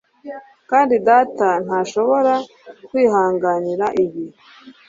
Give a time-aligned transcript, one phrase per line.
[0.69, 2.33] Kandi data ntashobora
[2.87, 4.25] kwihanganira ibi.